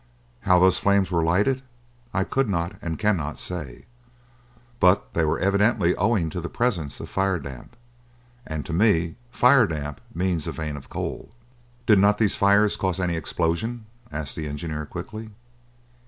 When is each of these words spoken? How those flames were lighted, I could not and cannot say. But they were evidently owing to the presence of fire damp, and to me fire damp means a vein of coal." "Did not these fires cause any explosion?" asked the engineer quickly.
How 0.39 0.57
those 0.57 0.79
flames 0.79 1.11
were 1.11 1.21
lighted, 1.23 1.61
I 2.11 2.23
could 2.23 2.49
not 2.49 2.73
and 2.81 2.97
cannot 2.97 3.37
say. 3.37 3.85
But 4.79 5.13
they 5.13 5.23
were 5.23 5.37
evidently 5.37 5.95
owing 5.95 6.31
to 6.31 6.41
the 6.41 6.49
presence 6.49 6.99
of 6.99 7.07
fire 7.07 7.37
damp, 7.37 7.75
and 8.43 8.65
to 8.65 8.73
me 8.73 9.15
fire 9.29 9.67
damp 9.67 10.01
means 10.11 10.47
a 10.47 10.53
vein 10.53 10.75
of 10.75 10.89
coal." 10.89 11.29
"Did 11.85 11.99
not 11.99 12.17
these 12.17 12.35
fires 12.35 12.75
cause 12.75 12.99
any 12.99 13.15
explosion?" 13.15 13.85
asked 14.11 14.35
the 14.35 14.47
engineer 14.47 14.87
quickly. 14.87 15.29